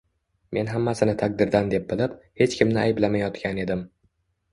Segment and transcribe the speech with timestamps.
[0.57, 3.85] Men hammasini taqdirdan deb bilib, hech kimni ayblamayotgan edim